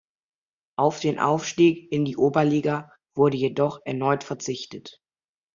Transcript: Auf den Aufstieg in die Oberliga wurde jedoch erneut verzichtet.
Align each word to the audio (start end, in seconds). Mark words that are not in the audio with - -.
Auf 0.77 0.99
den 0.99 1.19
Aufstieg 1.19 1.91
in 1.91 2.05
die 2.05 2.17
Oberliga 2.17 2.91
wurde 3.13 3.37
jedoch 3.37 3.81
erneut 3.85 4.23
verzichtet. 4.23 4.99